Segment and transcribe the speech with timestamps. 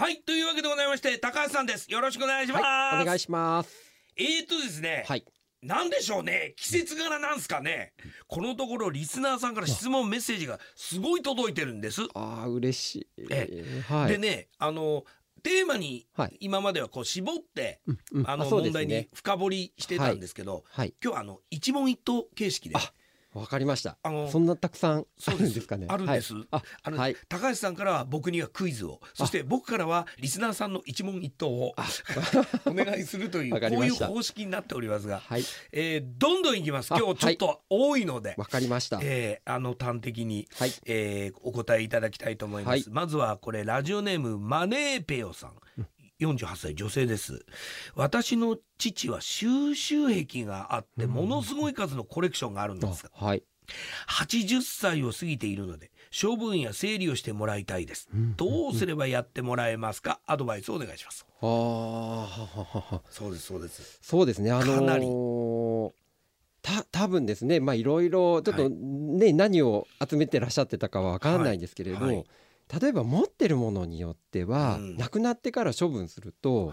[0.00, 3.70] はいというわけでございまして高橋さんですよろしくお願いします、はい、お願いします。
[4.16, 5.26] えーとですね、はい。
[5.60, 7.92] なんでしょうね季節柄なんすかね
[8.26, 13.08] このところリスナーさんから質問メッセージがすごい届いてるんです、ああ、嬉しい。
[13.30, 14.12] えはい。
[14.12, 15.04] でねあの
[15.42, 19.08] テーマにはい今まではこう絞って、うんうんあの問題にね。
[19.12, 20.94] 深掘りしてたんですけど、はい。
[21.04, 22.80] 今日はあの一問一答形式であ
[23.34, 23.96] わかりました。
[24.02, 25.86] あのそんなたくさんあるんですかね。
[25.88, 26.34] あるんです。
[26.34, 26.46] はい。
[26.50, 27.16] あ、あの、はい。
[27.28, 29.00] 高橋さんからは僕にはクイズを。
[29.14, 31.86] そして僕からはリスナーさんの一問一答をあ。
[32.66, 35.44] お願いするという こういう方式になっておりますが、はい。
[35.72, 36.92] えーどんどんいきます。
[36.92, 38.98] あ今日ちょっと多いので、わかりました。
[39.02, 40.72] えーあの端的に、はい。
[40.86, 42.84] えーお答えいただきたいと思います、はい。
[42.90, 45.52] まずはこれラジオネームマネーペヨさん
[46.20, 47.44] 48歳女性です。
[47.94, 51.10] 私の父は収集癖があってうん。
[51.10, 53.42] ものすごい数のコレクションがあるんですがあはい。
[54.08, 58.08] 80歳を過ぎているので処分や整理をしてもらいたいです。
[58.12, 60.20] うんどうすればやってもらえますか？
[60.26, 61.24] アドバイスをお願いします。
[61.40, 63.02] ああ、はははは。
[63.10, 63.98] そうですそうです。
[64.02, 64.50] そうですね。
[64.50, 65.04] あのかなり。
[65.06, 65.90] ー
[66.62, 72.16] た多分ですね、まあいろいろちょっとね、何を集めてらっしゃってたかはわからないんですけれど、はい。
[72.16, 72.26] はい
[72.80, 74.96] 例えば持ってるものによっては、うん。
[74.96, 76.72] 亡くなってから処分すると、は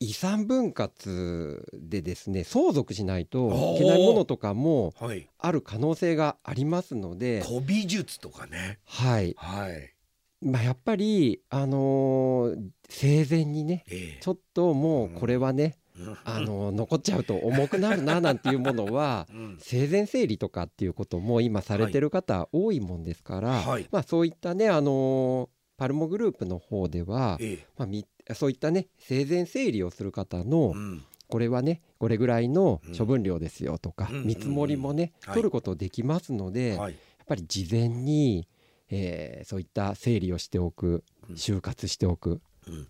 [0.00, 0.06] い。
[0.08, 5.28] 遺産分割でですね相続しないといけないものとかもはい。
[5.38, 8.80] ある可能性がありますので、古美術とかね。
[8.84, 9.34] はい。
[9.36, 9.94] はい。
[10.40, 14.20] まあ、やっぱり、あのー生前にねええ。
[14.20, 15.81] ちょっともうこれはね、うん
[16.24, 19.58] あのー残っちゃうと重くなるななんていうものは うん。
[19.60, 23.86] 生前整理とかっていうことも今されてる方多いもんですから、はい。
[23.90, 27.66] まあ、そういったね、あのーパルモグループの方では、ええ。
[27.76, 31.02] まあ、みそういったね生前整理をする方の、うん。
[31.28, 35.34] これはねこれぐらいの処分量ですよとか、うん見積もりもね、はい。
[35.34, 38.46] 取ることできますので、やっはいぱり事前に、
[38.90, 41.34] えーそういった整理をしておくうん。
[41.36, 42.42] 就活しておくうん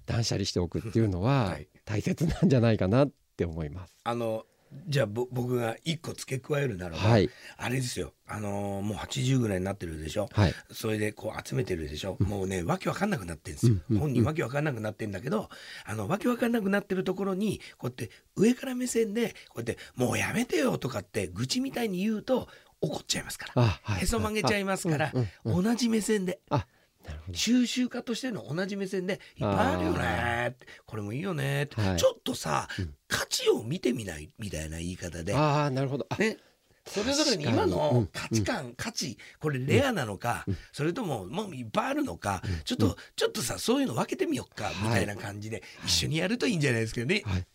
[0.07, 1.69] 断捨離しておくっていうのははい。
[1.85, 3.97] 大切なんじゃないかなって思います。
[4.05, 4.45] あの
[4.87, 7.29] じゃあぼ僕が一個付け加えるならば、はい、
[7.59, 8.15] あれですよ。
[8.27, 10.31] あのーもう80ぐらいになってるでしょ。
[10.33, 12.17] はい、それでこう集めてるでしょ。
[12.21, 15.51] もうねわけわかんなくなってるんですよ、うんうん本人わけわかんなくなってんだけど
[15.85, 22.49] あのわけわかんなくなってるところにこうやって上から目線でこうやって「もうやめてよ」とかって愚痴みたいに言うと
[22.81, 23.63] 怒っちゃいますから。
[23.63, 25.65] あ、はい、へそ曲げちゃいますからあうんうんうん。
[25.65, 26.41] 同じ目線で。
[26.51, 26.73] なるほど。
[27.33, 31.97] 収集家としての同じ目線でいっぱいあるよねこれもいいよねって、はい。
[31.97, 32.95] ちょっとさ、うん。
[33.09, 36.07] 価値を見てみないみたいな言い方で、ああ、なるほど。
[36.09, 36.39] あね、
[36.87, 40.57] それぞれに今の価値観、価値これレアなのか、うん。
[40.73, 42.61] それとももういっぱいあるのか、うん。
[42.65, 47.23] ちょっと、ちょっとさそういうの分けてみよっか、はいみたいな感じで一緒にやるといいんじゃないですかね。
[47.25, 47.47] はい、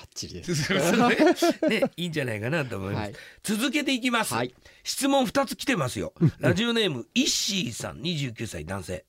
[0.00, 0.72] バッチリです。
[1.68, 3.02] ね いいんじゃないかなと思います。
[3.02, 6.14] はい、続けていきます、はい、質問2つ来てますよ。
[6.38, 9.04] ラジオネームイッシーさん29歳男性、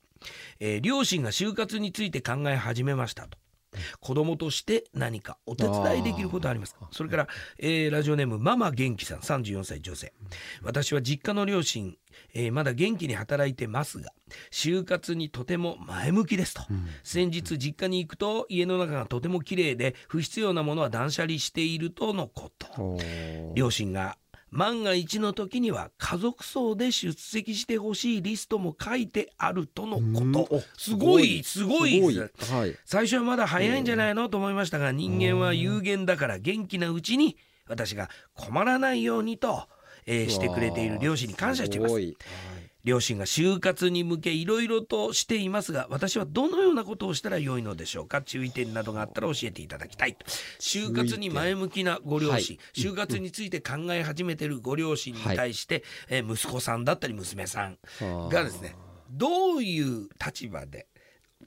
[0.60, 3.38] えー両親が就活について考え始めましたと
[4.00, 6.88] 子供として何かお手伝いできることありますか？
[6.92, 7.28] それから、
[7.58, 10.12] えーラジオネームママ元気さん34歳女性。
[10.62, 11.96] 私は実家の両親、
[12.34, 14.12] えーまだ元気に働いてますが
[14.50, 16.86] 就活にとても前向きですと、うん。
[17.02, 22.98] 先日実家に行くと家の中がとても綺麗で不必要なものは断捨離しているとのこと。
[23.54, 24.16] 両親が
[24.52, 30.62] 万が一の時には家族葬で出席してほしいリストも書いてあるとのこと。
[30.76, 32.00] すごいすごい。
[32.84, 34.28] 最初はまだ早いんじゃないの？
[34.28, 39.66] と思いましたが人間は有限だから元気なうちに私が困らないようにと、
[40.04, 41.94] えーしてくれている両親に感謝しています
[42.84, 48.22] 両親が就活に向けいろいろとしていますが私はどのようなことをしたら良いのでしょうか？
[48.22, 50.16] 注意点などがあったら教えていただきたい。
[50.58, 58.74] 就活に前向きなご両親、はい就活について考え始めてるご両親に対して、えー息子さんだったり娘さんはいがですね
[59.10, 60.86] どういう立場で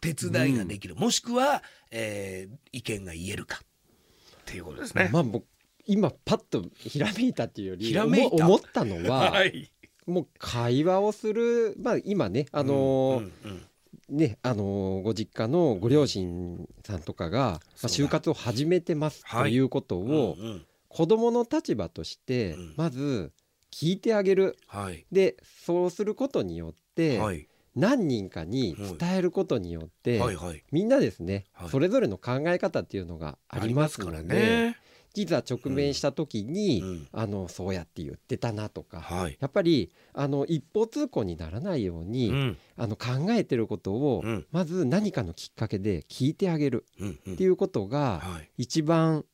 [0.02, 3.60] 手伝いができる、もしくは、えー意見が言えるか。
[3.62, 5.10] っていうことですね。
[5.12, 5.44] まあもう
[5.88, 8.46] 今パッとひらめいたっていうよりひらめいた。
[8.46, 9.72] 思思ったのは、 はい
[10.06, 13.62] もう会話をするまあ今ねあのーうんうん
[14.10, 19.60] ねあのーご実家のご両親さんとかが、まあ、就活を始めてますはいとい。
[19.60, 20.66] うことを、うんうん。
[20.90, 22.74] 子どもの立場としてうん。
[22.78, 23.32] まず
[23.72, 24.58] 聞いてあげる。
[24.68, 25.06] はい。
[25.12, 25.36] で
[25.66, 27.48] そうすることによってはい。
[27.76, 30.64] 何人かに伝えることによって、はいはい。
[30.72, 31.70] みんなですね、はい。
[31.70, 34.78] それぞれの考え方っていうのがありますのでね。
[35.16, 37.08] 実は直面した時に、うん。
[37.12, 39.38] あのそうやって言ってたなとか、はい。
[39.40, 42.58] やっぱりあの一方通行にならないように、うん。
[42.78, 44.46] あの考えてることを、うん。
[44.52, 47.34] まず何かのきっかけで聞いてあげるうんうん。
[47.34, 48.50] っていうことがはい。
[48.58, 49.26] 一番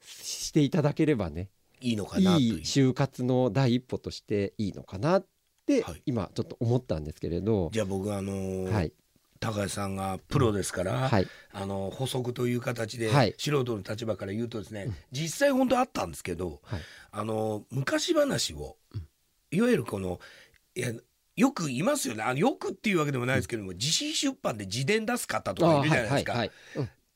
[0.00, 1.48] していただければね
[1.80, 2.58] いいのかいなという。
[2.58, 5.26] い就活の第一歩としていいのかなっ
[5.66, 6.02] てはい。
[6.06, 8.92] 今ちょっと思ったんですけれど、じゃあ僕あのーはい、
[9.44, 11.28] 高橋さんがプロですから、はい。
[11.52, 13.34] あの補足という形で、はい。
[13.36, 16.80] 素人の立場から言うとですね、実際本当あったんですけど、はい。
[17.12, 18.76] あの昔話を、
[19.50, 20.18] いわゆるこの
[20.74, 20.92] いや
[21.36, 22.22] よくいますよね。
[22.22, 26.46] あのよくっていうわけでもないですけども、自費出版で自伝出す方とかいるじゃないですか。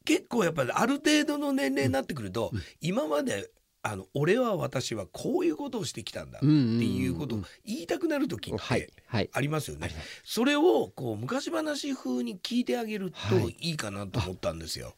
[0.05, 3.51] 結構やっぱりある程度の年齢になってくると、今まで
[3.83, 9.31] あの俺は私はこういうことをしてきたんだっていうことを言いたくなる時っはいてはい。
[9.33, 9.91] ありますよね。
[10.25, 13.57] それをこう昔話風に聞いてあげるとはい。
[13.61, 14.95] いいかなと思ったんですよ。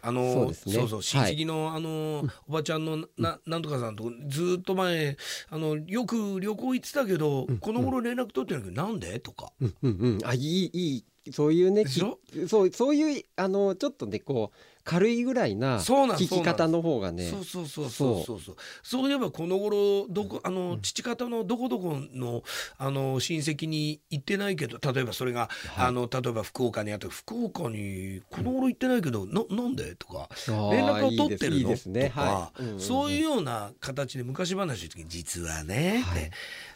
[0.00, 0.54] あのそうね。
[0.54, 5.16] そうそう親戚の、あのおばちゃんのななんとかさんとずっと前
[5.50, 9.18] あのよく旅行行ってたけど、この頃連絡取ってないけどなんで？
[9.18, 9.50] とか。
[9.60, 10.18] うんうんうん。
[10.24, 12.00] あいいいいそういうねき
[12.48, 17.66] そうそういうあのちょっとねこう軽いぐらいなそうなん聞き方の方がねそうそう。
[17.66, 18.56] そうそうそうそう。
[18.82, 22.42] そういえばこの頃どこあの父方のどこどこの
[22.78, 25.86] あの親戚に行ってないけど例えばそれが、はい。
[25.88, 29.94] あの例えば福岡にあって福岡にこの頃行ってないけど、ななんで？
[29.94, 31.58] とか連絡を取ってるの？
[31.58, 32.08] いいですね。
[32.08, 36.30] とか、そういうような形で昔話の時に実はねって、はい。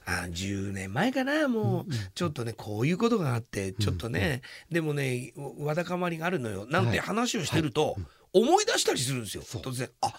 [0.05, 6.67] あ10年前かなもうちょっとねこういうことがあってちょっとね、でもねわだかまりがあるのよ。
[6.67, 7.97] なんて話をしてると、
[8.33, 9.91] 思い出したりするんですよ突然。
[10.01, 10.15] あ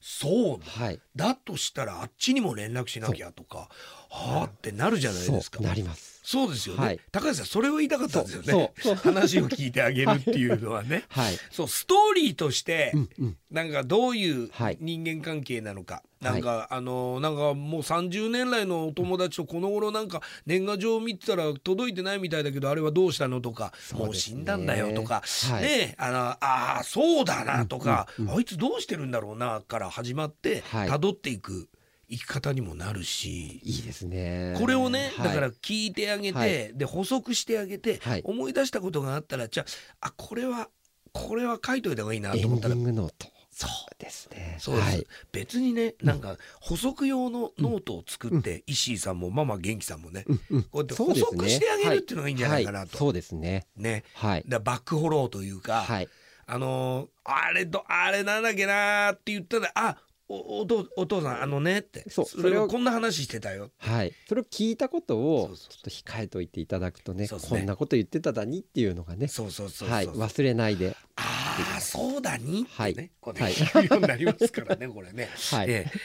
[0.00, 1.00] そうだはい。
[1.16, 3.68] だとしたらあっちにも連絡しなきゃとか
[4.10, 5.60] はあってなるじゃないですか。
[5.60, 7.00] なりますそうですよね、はい。
[7.10, 8.72] 高橋さんそれを言いたかったんですよね。
[9.02, 11.38] 話を聞いてあげるっていうのはね、 はい。
[11.50, 13.36] そうストーリーとして、うんうん。
[13.50, 14.76] なんかどういうはい。
[14.78, 16.24] 人間関係なのか、い。
[16.26, 23.98] なんか、あのなんかもう30年来のお友達とこの頃なんか年賀状見てたら届いてないみたいだけどあれはどうしたのとか、ね。
[23.98, 25.62] もう死んだんだよとか、はい。
[25.62, 30.90] ねあのあーそうだなとか、あいつどうしてるんだろうなから始まってはい。
[30.90, 31.70] 辿っていく
[32.10, 33.60] 生き方にもなるし。
[33.64, 34.54] いいですね。
[34.58, 35.28] これをね、はい。
[35.28, 36.76] だから聞いてあげて、はい。
[36.76, 38.22] で補足してあげて、はい。
[38.24, 39.64] 思い出したことがあったらじゃ
[40.00, 40.68] ああこれは
[41.12, 44.56] これは書いといた方がいいなと思ったらエンディングノートそうですね。
[44.60, 45.06] そうです、はい。
[45.32, 53.66] 別にねなんか補足用のノートを作って、石井さんもママ元気さんもね、うんこうやって補足してあげるっていうのがいいんじゃないかなと、はそうですね。
[53.76, 54.04] ね。
[54.14, 54.44] はい。
[54.46, 56.08] だバックフォローというか、はい。
[56.46, 59.96] あのーあれどあれなんだっけなーって言ったらあ
[60.28, 62.08] おお父お父さんあのねって。
[62.10, 63.70] そうそれををこんな話してたよ。
[63.78, 64.12] はい。
[64.28, 67.28] それを聞いたことそをちょっと控えといていただくとねね。
[67.28, 70.96] こんなこと言ってただにっていうのがねそうそうそうはい忘れないで。
[71.16, 73.10] ああそうだにってね、はい。
[73.20, 75.70] これはい言うようになりますからねこれね、はい。
[75.70, 75.98] ええ